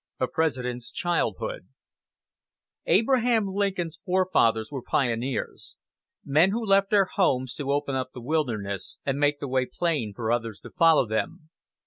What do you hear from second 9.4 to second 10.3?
way plain